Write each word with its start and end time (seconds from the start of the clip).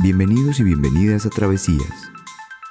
Bienvenidos 0.00 0.60
y 0.60 0.62
bienvenidas 0.62 1.26
a 1.26 1.30
Travesías, 1.30 2.12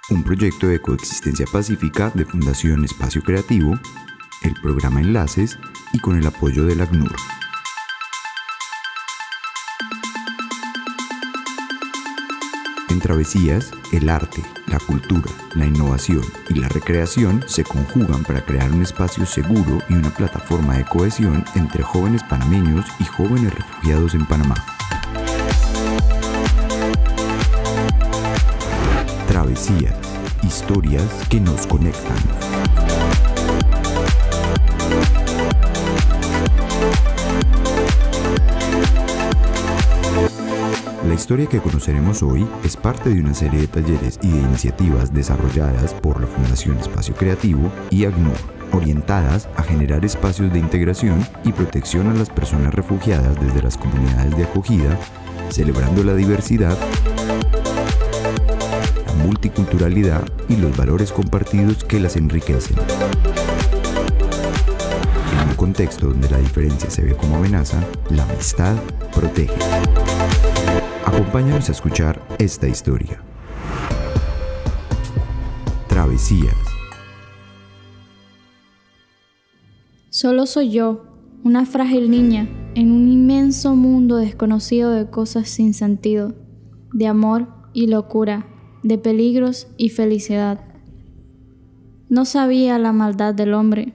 un 0.09 0.23
proyecto 0.23 0.67
de 0.67 0.81
coexistencia 0.81 1.45
pacífica 1.51 2.09
de 2.11 2.23
Fundación 2.23 2.85
Espacio 2.85 3.21
Creativo, 3.21 3.77
el 4.43 4.53
programa 4.61 5.01
Enlaces 5.01 5.59
y 5.91 5.99
con 5.99 6.17
el 6.17 6.25
apoyo 6.25 6.63
del 6.63 6.79
ACNUR. 6.79 7.13
En 12.87 12.99
Travesías, 13.01 13.71
el 13.91 14.07
arte, 14.07 14.41
la 14.67 14.79
cultura, 14.79 15.29
la 15.53 15.65
innovación 15.65 16.23
y 16.47 16.53
la 16.53 16.69
recreación 16.69 17.43
se 17.45 17.65
conjugan 17.65 18.23
para 18.23 18.45
crear 18.45 18.71
un 18.71 18.83
espacio 18.83 19.25
seguro 19.25 19.79
y 19.89 19.95
una 19.95 20.11
plataforma 20.11 20.77
de 20.77 20.85
cohesión 20.85 21.43
entre 21.55 21.83
jóvenes 21.83 22.23
panameños 22.23 22.85
y 23.01 23.03
jóvenes 23.03 23.53
refugiados 23.53 24.15
en 24.15 24.25
Panamá. 24.25 24.76
Historias 29.49 31.03
que 31.29 31.39
nos 31.39 31.65
conectan. 31.67 32.17
La 41.07 41.13
historia 41.13 41.47
que 41.47 41.59
conoceremos 41.59 42.21
hoy 42.23 42.45
es 42.65 42.75
parte 42.75 43.09
de 43.09 43.21
una 43.21 43.33
serie 43.33 43.61
de 43.61 43.67
talleres 43.67 44.19
y 44.21 44.31
de 44.31 44.39
iniciativas 44.39 45.13
desarrolladas 45.13 45.93
por 45.93 46.19
la 46.19 46.27
Fundación 46.27 46.77
Espacio 46.77 47.15
Creativo 47.15 47.71
y 47.89 48.03
ACNUR, 48.03 48.35
orientadas 48.73 49.47
a 49.55 49.63
generar 49.63 50.03
espacios 50.03 50.51
de 50.51 50.59
integración 50.59 51.25
y 51.45 51.53
protección 51.53 52.07
a 52.07 52.13
las 52.13 52.29
personas 52.29 52.73
refugiadas 52.73 53.39
desde 53.39 53.61
las 53.63 53.77
comunidades 53.77 54.35
de 54.35 54.43
acogida, 54.43 54.97
celebrando 55.49 56.03
la 56.03 56.15
diversidad, 56.15 56.77
multiculturalidad 59.27 60.25
y 60.47 60.55
los 60.55 60.75
valores 60.77 61.11
compartidos 61.11 61.83
que 61.83 61.99
las 61.99 62.15
enriquecen. 62.15 62.77
En 65.33 65.49
un 65.49 65.55
contexto 65.55 66.07
donde 66.07 66.29
la 66.29 66.37
diferencia 66.37 66.89
se 66.89 67.03
ve 67.03 67.13
como 67.13 67.35
amenaza, 67.35 67.83
la 68.09 68.23
amistad 68.23 68.77
protege. 69.13 69.53
Acompáñanos 71.05 71.67
a 71.67 71.73
escuchar 71.73 72.21
esta 72.39 72.69
historia. 72.69 73.21
Travesías. 75.89 76.55
Solo 80.09 80.45
soy 80.45 80.71
yo, 80.71 81.03
una 81.43 81.65
frágil 81.65 82.09
niña, 82.09 82.47
en 82.75 82.91
un 82.93 83.09
inmenso 83.09 83.75
mundo 83.75 84.15
desconocido 84.15 84.91
de 84.91 85.09
cosas 85.09 85.49
sin 85.49 85.73
sentido, 85.73 86.33
de 86.93 87.07
amor 87.07 87.49
y 87.73 87.87
locura, 87.87 88.47
de 88.83 88.97
peligros 88.97 89.67
y 89.77 89.89
felicidad. 89.89 90.59
No 92.09 92.25
sabía 92.25 92.79
la 92.79 92.93
maldad 92.93 93.33
del 93.33 93.53
hombre, 93.53 93.93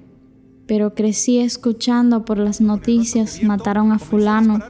pero 0.66 0.94
crecí 0.94 1.38
escuchando 1.38 2.24
por 2.24 2.38
las 2.38 2.60
noticias 2.60 3.42
mataron 3.42 3.92
a 3.92 3.98
fulano, 3.98 4.60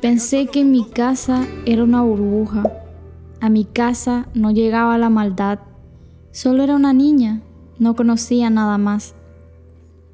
Pensé 0.00 0.46
que 0.46 0.64
mi 0.64 0.88
casa 0.88 1.46
era 1.66 1.84
una 1.84 2.00
burbuja. 2.00 2.62
A 3.42 3.50
mi 3.50 3.66
casa 3.66 4.28
no 4.32 4.50
llegaba 4.50 4.96
la 4.96 5.10
maldad. 5.10 5.58
Solo 6.30 6.62
era 6.62 6.74
una 6.74 6.94
niña, 6.94 7.42
no 7.78 7.94
conocía 7.94 8.48
nada 8.48 8.78
más. 8.78 9.14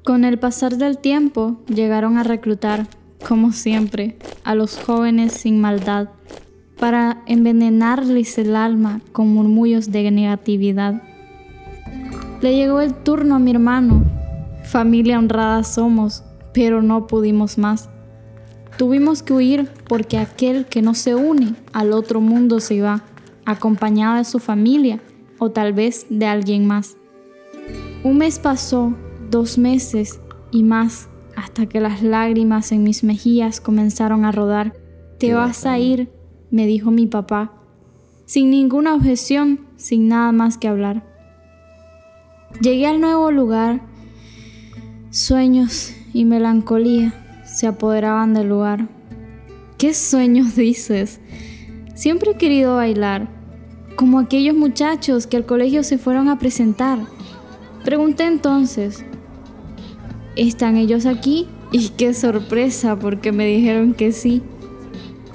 Con 0.03 0.25
el 0.25 0.39
pasar 0.39 0.75
del 0.75 0.97
tiempo 0.97 1.61
llegaron 1.67 2.17
a 2.17 2.23
reclutar, 2.23 2.87
como 3.25 3.53
siempre, 3.53 4.17
a 4.43 4.55
los 4.55 4.77
jóvenes 4.77 5.31
sin 5.31 5.61
maldad 5.61 6.09
para 6.79 7.23
envenenarles 7.25 8.37
el 8.37 8.55
alma 8.55 9.01
con 9.11 9.33
murmullos 9.33 9.91
de 9.91 10.09
negatividad. 10.11 11.01
Le 12.41 12.55
llegó 12.55 12.81
el 12.81 12.93
turno 12.93 13.35
a 13.35 13.39
mi 13.39 13.51
hermano. 13.51 14.03
Familia 14.63 15.17
honrada 15.17 15.63
somos, 15.63 16.23
pero 16.53 16.81
no 16.81 17.07
pudimos 17.07 17.57
más. 17.57 17.89
Tuvimos 18.77 19.23
que 19.23 19.33
huir 19.33 19.69
porque 19.87 20.19
aquel 20.19 20.65
que 20.65 20.83
no 20.83 20.93
se 20.93 21.15
une 21.15 21.55
al 21.73 21.93
otro 21.93 22.21
mundo 22.21 22.59
se 22.59 22.79
va, 22.81 23.03
acompañado 23.45 24.17
de 24.17 24.23
su 24.23 24.37
familia 24.39 24.99
o 25.39 25.49
tal 25.49 25.73
vez 25.73 26.05
de 26.09 26.27
alguien 26.27 26.67
más. 26.67 26.95
Un 28.03 28.19
mes 28.19 28.37
pasó, 28.37 28.93
dos 29.31 29.57
meses 29.57 30.19
y 30.51 30.63
más, 30.63 31.09
hasta 31.35 31.65
que 31.65 31.79
las 31.79 32.03
lágrimas 32.03 32.71
en 32.71 32.83
mis 32.83 33.03
mejillas 33.03 33.59
comenzaron 33.59 34.25
a 34.25 34.31
rodar. 34.31 34.73
Te 35.17 35.33
vas 35.33 35.65
a 35.65 35.79
ir, 35.79 36.11
me 36.51 36.65
dijo 36.65 36.91
mi 36.91 37.07
papá, 37.07 37.53
sin 38.25 38.49
ninguna 38.49 38.95
objeción, 38.95 39.61
sin 39.77 40.07
nada 40.07 40.31
más 40.31 40.57
que 40.57 40.67
hablar. 40.67 41.03
Llegué 42.61 42.87
al 42.87 43.01
nuevo 43.01 43.31
lugar, 43.31 43.81
sueños 45.11 45.93
y 46.13 46.25
melancolía 46.25 47.13
se 47.47 47.65
apoderaban 47.65 48.33
del 48.33 48.49
lugar. 48.49 48.87
¿Qué 49.77 49.93
sueños 49.93 50.55
dices? 50.55 51.19
Siempre 51.95 52.31
he 52.31 52.37
querido 52.37 52.75
bailar, 52.75 53.29
como 53.95 54.19
aquellos 54.19 54.55
muchachos 54.55 55.25
que 55.25 55.37
al 55.37 55.45
colegio 55.45 55.83
se 55.83 55.97
fueron 55.97 56.29
a 56.29 56.37
presentar. 56.37 56.99
Pregunté 57.83 58.25
entonces, 58.25 59.03
¿están 60.35 60.77
ellos 60.77 61.05
aquí? 61.05 61.47
Y 61.71 61.89
qué 61.89 62.13
sorpresa 62.13 62.97
porque 62.99 63.31
me 63.31 63.47
dijeron 63.47 63.93
que 63.93 64.11
sí. 64.11 64.43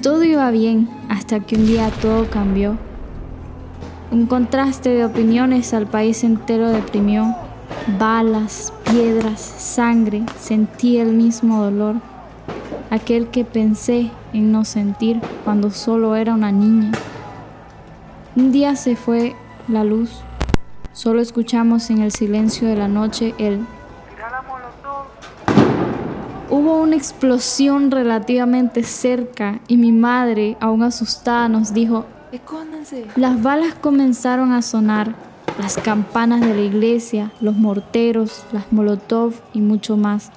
Todo 0.03 0.25
iba 0.25 0.51
bien 0.51 0.89
hasta 1.09 1.41
que 1.41 1.57
un 1.57 1.67
día 1.67 1.91
todo 2.03 2.29
cambió. 2.29 2.77
Un 4.11 4.27
contraste 4.27 4.91
de 4.91 5.05
opiniones 5.05 5.73
al 5.73 5.87
país 5.87 6.25
entero 6.25 6.69
deprimió. 6.71 7.35
Balas, 7.99 8.73
piedras, 8.91 9.41
sangre, 9.41 10.25
sentí 10.39 10.99
el 10.99 11.13
mismo 11.13 11.63
dolor 11.63 11.97
aquel 12.93 13.29
que 13.29 13.47
pensé 13.47 14.11
en 14.35 14.53
no 14.53 14.67
sentir 14.67 15.19
cuando 15.45 15.71
solo 15.71 16.15
era 16.15 16.35
una 16.35 16.53
niña. 16.53 16.93
Un 18.37 18.53
día 18.53 18.77
se 18.77 18.97
fue 18.97 19.35
la 19.67 19.83
luz, 19.83 20.21
solo 20.93 21.23
escuchamos 21.23 21.89
en 21.89 22.03
el 22.03 22.13
silencio 22.13 22.69
de 22.69 22.77
la 22.77 22.89
noche 22.89 23.35
el... 23.39 23.61
Hubo 26.53 26.83
una 26.83 26.97
explosión 26.97 27.91
relativamente 27.91 28.83
cerca 28.83 29.63
y 29.69 29.79
mi 29.79 29.91
madre, 29.91 30.59
aún 30.61 30.83
asustada, 30.83 31.49
nos 31.49 31.73
dijo, 31.73 32.05
Escóndanse. 32.31 33.07
Las 33.17 33.43
balas 33.43 33.73
comenzaron 33.73 34.53
a 34.53 34.61
sonar, 34.61 35.15
las 35.59 35.79
campanas 35.79 36.43
de 36.43 36.55
la 36.55 36.61
iglesia, 36.61 37.33
los 37.41 37.57
morteros, 37.57 38.45
las 38.53 38.71
molotov 38.71 39.33
y 39.55 39.63
mucho 39.63 39.97
más. 39.97 40.31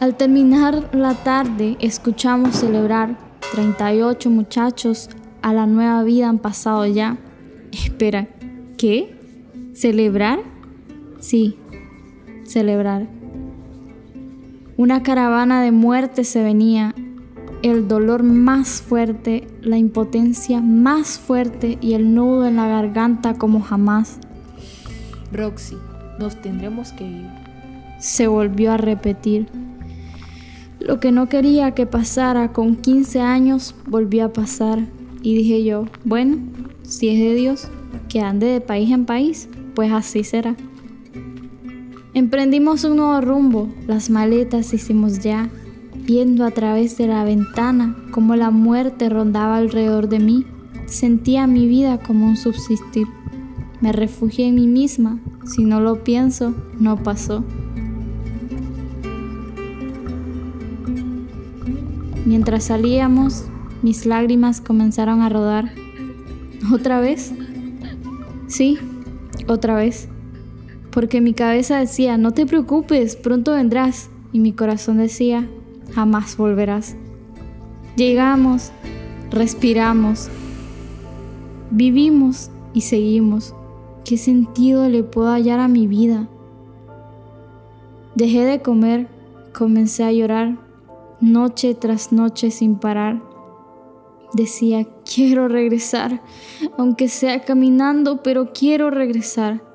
Al 0.00 0.16
terminar 0.16 0.88
la 0.94 1.12
tarde, 1.12 1.76
escuchamos 1.78 2.56
celebrar 2.56 3.18
38 3.52 4.30
muchachos 4.30 5.10
a 5.42 5.52
la 5.52 5.66
nueva 5.66 6.02
vida 6.02 6.30
han 6.30 6.38
pasado 6.38 6.86
ya. 6.86 7.18
Espera, 7.72 8.26
¿qué? 8.78 9.14
¿Celebrar? 9.74 10.38
Sí, 11.18 11.58
celebrar. 12.44 13.19
Una 14.80 15.02
caravana 15.02 15.62
de 15.62 15.72
muerte 15.72 16.24
se 16.24 16.42
venía, 16.42 16.94
el 17.60 17.86
dolor 17.86 18.22
más 18.22 18.80
fuerte, 18.80 19.46
la 19.60 19.76
impotencia 19.76 20.62
más 20.62 21.18
fuerte 21.18 21.76
y 21.82 21.92
el 21.92 22.14
nudo 22.14 22.46
en 22.48 22.56
la 22.56 22.66
garganta 22.66 23.34
como 23.34 23.60
jamás. 23.60 24.18
Roxy, 25.32 25.76
nos 26.18 26.40
tendremos 26.40 26.92
que 26.92 27.04
ir. 27.04 27.28
Se 27.98 28.26
volvió 28.26 28.72
a 28.72 28.78
repetir. 28.78 29.48
Lo 30.78 30.98
que 30.98 31.12
no 31.12 31.28
quería 31.28 31.72
que 31.72 31.84
pasara 31.84 32.54
con 32.54 32.76
15 32.76 33.20
años 33.20 33.74
volvió 33.86 34.24
a 34.24 34.32
pasar 34.32 34.78
y 35.20 35.34
dije 35.34 35.62
yo, 35.62 35.84
bueno, 36.04 36.38
si 36.84 37.10
es 37.10 37.18
de 37.18 37.34
Dios, 37.34 37.68
que 38.08 38.22
ande 38.22 38.46
de 38.46 38.62
país 38.62 38.90
en 38.90 39.04
país, 39.04 39.46
pues 39.74 39.92
así 39.92 40.24
será. 40.24 40.56
Emprendimos 42.12 42.82
un 42.82 42.96
nuevo 42.96 43.20
rumbo, 43.20 43.68
las 43.86 44.10
maletas 44.10 44.74
hicimos 44.74 45.20
ya, 45.20 45.48
viendo 45.94 46.44
a 46.44 46.50
través 46.50 46.98
de 46.98 47.06
la 47.06 47.22
ventana 47.22 47.96
cómo 48.10 48.34
la 48.34 48.50
muerte 48.50 49.08
rondaba 49.08 49.58
alrededor 49.58 50.08
de 50.08 50.18
mí, 50.18 50.44
sentía 50.86 51.46
mi 51.46 51.68
vida 51.68 51.98
como 51.98 52.26
un 52.26 52.36
subsistir. 52.36 53.06
Me 53.80 53.92
refugié 53.92 54.48
en 54.48 54.56
mí 54.56 54.66
misma, 54.66 55.20
si 55.46 55.62
no 55.62 55.80
lo 55.80 56.02
pienso, 56.02 56.52
no 56.80 56.96
pasó. 56.96 57.44
Mientras 62.26 62.64
salíamos, 62.64 63.44
mis 63.82 64.04
lágrimas 64.04 64.60
comenzaron 64.60 65.22
a 65.22 65.28
rodar. 65.28 65.70
¿Otra 66.72 67.00
vez? 67.00 67.32
Sí, 68.48 68.78
otra 69.46 69.76
vez. 69.76 70.08
Porque 70.92 71.20
mi 71.20 71.34
cabeza 71.34 71.78
decía, 71.78 72.16
no 72.16 72.32
te 72.32 72.46
preocupes, 72.46 73.16
pronto 73.16 73.52
vendrás. 73.52 74.10
Y 74.32 74.40
mi 74.40 74.52
corazón 74.52 74.98
decía, 74.98 75.48
jamás 75.94 76.36
volverás. 76.36 76.96
Llegamos, 77.96 78.72
respiramos, 79.30 80.28
vivimos 81.70 82.50
y 82.74 82.82
seguimos. 82.82 83.54
¿Qué 84.04 84.16
sentido 84.16 84.88
le 84.88 85.02
puedo 85.02 85.30
hallar 85.30 85.60
a 85.60 85.68
mi 85.68 85.86
vida? 85.86 86.28
Dejé 88.14 88.44
de 88.44 88.60
comer, 88.60 89.08
comencé 89.52 90.04
a 90.04 90.12
llorar, 90.12 90.58
noche 91.20 91.74
tras 91.74 92.12
noche 92.12 92.50
sin 92.50 92.76
parar. 92.76 93.22
Decía, 94.32 94.86
quiero 95.04 95.48
regresar, 95.48 96.22
aunque 96.78 97.08
sea 97.08 97.42
caminando, 97.44 98.22
pero 98.22 98.52
quiero 98.52 98.90
regresar. 98.90 99.69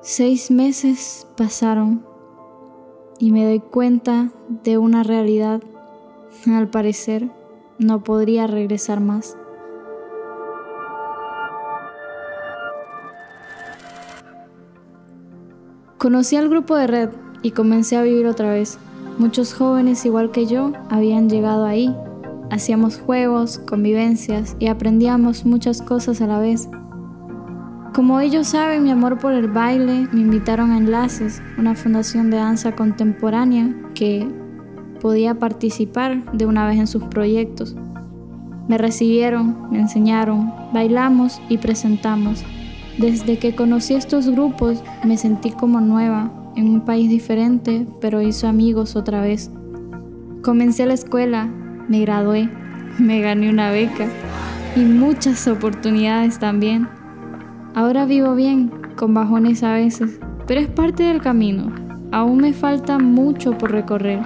Seis 0.00 0.52
meses 0.52 1.26
pasaron 1.36 2.04
y 3.18 3.32
me 3.32 3.44
doy 3.44 3.58
cuenta 3.58 4.30
de 4.62 4.78
una 4.78 5.02
realidad. 5.02 5.60
Al 6.46 6.68
parecer, 6.68 7.28
no 7.78 8.04
podría 8.04 8.46
regresar 8.46 9.00
más. 9.00 9.36
Conocí 15.98 16.36
al 16.36 16.48
grupo 16.48 16.76
de 16.76 16.86
red 16.86 17.10
y 17.42 17.50
comencé 17.50 17.96
a 17.96 18.02
vivir 18.02 18.28
otra 18.28 18.52
vez. 18.52 18.78
Muchos 19.18 19.52
jóvenes 19.52 20.06
igual 20.06 20.30
que 20.30 20.46
yo 20.46 20.72
habían 20.90 21.28
llegado 21.28 21.64
ahí. 21.64 21.92
Hacíamos 22.50 23.00
juegos, 23.00 23.58
convivencias 23.58 24.54
y 24.60 24.68
aprendíamos 24.68 25.44
muchas 25.44 25.82
cosas 25.82 26.20
a 26.20 26.28
la 26.28 26.38
vez. 26.38 26.68
Como 27.94 28.20
ellos 28.20 28.48
saben 28.48 28.84
mi 28.84 28.90
amor 28.90 29.18
por 29.18 29.32
el 29.32 29.48
baile, 29.48 30.08
me 30.12 30.20
invitaron 30.20 30.70
a 30.70 30.78
Enlaces, 30.78 31.42
una 31.56 31.74
fundación 31.74 32.30
de 32.30 32.36
danza 32.36 32.76
contemporánea 32.76 33.74
que 33.94 34.28
podía 35.00 35.38
participar 35.38 36.30
de 36.32 36.46
una 36.46 36.66
vez 36.66 36.78
en 36.78 36.86
sus 36.86 37.04
proyectos. 37.04 37.74
Me 38.68 38.78
recibieron, 38.78 39.70
me 39.70 39.80
enseñaron, 39.80 40.52
bailamos 40.72 41.40
y 41.48 41.58
presentamos. 41.58 42.44
Desde 42.98 43.38
que 43.38 43.54
conocí 43.54 43.94
estos 43.94 44.28
grupos 44.28 44.82
me 45.04 45.16
sentí 45.16 45.50
como 45.50 45.80
nueva, 45.80 46.30
en 46.56 46.68
un 46.68 46.80
país 46.82 47.08
diferente, 47.08 47.86
pero 48.00 48.20
hizo 48.20 48.48
amigos 48.48 48.96
otra 48.96 49.20
vez. 49.20 49.50
Comencé 50.42 50.84
la 50.86 50.94
escuela, 50.94 51.46
me 51.88 52.00
gradué, 52.00 52.50
me 52.98 53.20
gané 53.20 53.48
una 53.48 53.70
beca 53.70 54.06
y 54.76 54.80
muchas 54.80 55.48
oportunidades 55.48 56.38
también. 56.38 56.97
Ahora 57.74 58.06
vivo 58.06 58.34
bien, 58.34 58.70
con 58.96 59.14
bajones 59.14 59.62
a 59.62 59.74
veces, 59.74 60.18
pero 60.46 60.60
es 60.60 60.68
parte 60.68 61.02
del 61.04 61.20
camino. 61.20 61.72
Aún 62.10 62.38
me 62.38 62.52
falta 62.52 62.98
mucho 62.98 63.56
por 63.56 63.70
recorrer. 63.70 64.20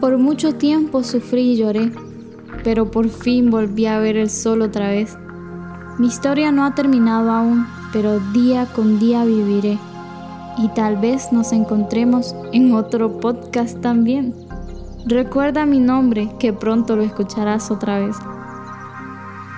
Por 0.00 0.18
mucho 0.18 0.56
tiempo 0.56 1.04
sufrí 1.04 1.52
y 1.52 1.56
lloré, 1.56 1.92
pero 2.64 2.90
por 2.90 3.08
fin 3.08 3.50
volví 3.50 3.86
a 3.86 4.00
ver 4.00 4.16
el 4.16 4.28
sol 4.28 4.62
otra 4.62 4.88
vez. 4.88 5.16
Mi 5.98 6.08
historia 6.08 6.50
no 6.50 6.64
ha 6.64 6.74
terminado 6.74 7.30
aún, 7.30 7.66
pero 7.92 8.18
día 8.32 8.66
con 8.66 8.98
día 8.98 9.24
viviré. 9.24 9.78
Y 10.58 10.68
tal 10.74 10.96
vez 10.96 11.32
nos 11.32 11.52
encontremos 11.52 12.34
en 12.52 12.74
otro 12.74 13.20
podcast 13.20 13.80
también. 13.80 14.34
Recuerda 15.04 15.66
mi 15.66 15.80
nombre, 15.80 16.30
que 16.38 16.52
pronto 16.52 16.94
lo 16.94 17.02
escucharás 17.02 17.72
otra 17.72 17.98
vez. 17.98 18.16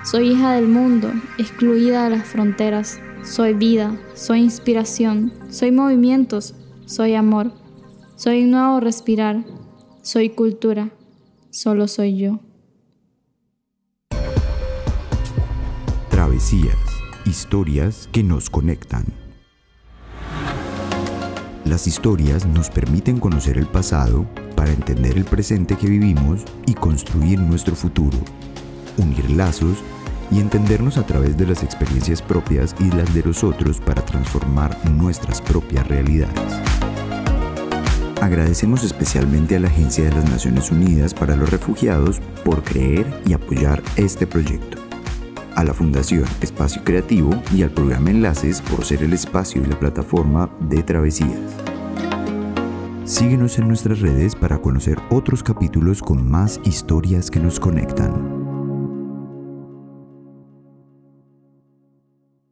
Soy 0.03 0.31
hija 0.31 0.53
del 0.53 0.67
mundo, 0.67 1.11
excluida 1.37 2.05
de 2.05 2.17
las 2.17 2.27
fronteras. 2.27 2.99
Soy 3.23 3.53
vida, 3.53 3.95
soy 4.15 4.39
inspiración, 4.39 5.31
soy 5.49 5.71
movimientos, 5.71 6.55
soy 6.85 7.13
amor, 7.13 7.51
soy 8.15 8.45
nuevo 8.45 8.79
respirar, 8.79 9.45
soy 10.01 10.29
cultura, 10.29 10.89
solo 11.51 11.87
soy 11.87 12.17
yo. 12.17 12.39
Travesías, 16.09 16.77
historias 17.25 18.09
que 18.11 18.23
nos 18.23 18.49
conectan. 18.49 19.05
Las 21.65 21.85
historias 21.85 22.47
nos 22.47 22.69
permiten 22.69 23.19
conocer 23.19 23.57
el 23.57 23.67
pasado 23.67 24.25
para 24.55 24.71
entender 24.71 25.17
el 25.17 25.25
presente 25.25 25.75
que 25.75 25.87
vivimos 25.87 26.43
y 26.65 26.73
construir 26.73 27.39
nuestro 27.39 27.75
futuro, 27.75 28.17
unir 28.97 29.29
lazos 29.31 29.77
y 30.31 30.39
entendernos 30.39 30.97
a 30.97 31.05
través 31.05 31.37
de 31.37 31.45
las 31.45 31.63
experiencias 31.63 32.21
propias 32.21 32.75
y 32.79 32.89
las 32.91 33.13
de 33.13 33.23
los 33.23 33.43
otros 33.43 33.79
para 33.79 34.03
transformar 34.03 34.77
nuestras 34.89 35.41
propias 35.41 35.87
realidades. 35.87 36.59
Agradecemos 38.21 38.83
especialmente 38.83 39.55
a 39.55 39.59
la 39.59 39.67
Agencia 39.67 40.05
de 40.05 40.11
las 40.11 40.29
Naciones 40.29 40.71
Unidas 40.71 41.13
para 41.13 41.35
los 41.35 41.49
Refugiados 41.51 42.21
por 42.43 42.63
creer 42.63 43.21
y 43.25 43.33
apoyar 43.33 43.83
este 43.97 44.25
proyecto 44.25 44.85
a 45.55 45.63
la 45.63 45.73
Fundación 45.73 46.25
Espacio 46.41 46.83
Creativo 46.83 47.31
y 47.53 47.63
al 47.63 47.71
programa 47.71 48.11
Enlaces 48.11 48.61
por 48.61 48.85
ser 48.85 49.03
el 49.03 49.13
espacio 49.13 49.61
y 49.61 49.65
la 49.65 49.79
plataforma 49.79 50.49
de 50.59 50.83
travesías. 50.83 51.74
Síguenos 53.05 53.59
en 53.59 53.67
nuestras 53.67 53.99
redes 53.99 54.33
para 54.33 54.57
conocer 54.57 54.97
otros 55.11 55.43
capítulos 55.43 56.01
con 56.01 56.27
más 56.27 56.59
historias 56.63 57.29
que 57.29 57.39
nos 57.39 57.59
conectan. 57.59 58.34